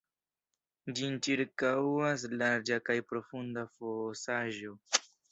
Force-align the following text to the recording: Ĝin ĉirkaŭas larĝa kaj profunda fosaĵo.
Ĝin 0.99 1.17
ĉirkaŭas 1.25 2.23
larĝa 2.41 2.77
kaj 2.87 2.95
profunda 3.11 3.65
fosaĵo. 3.75 4.73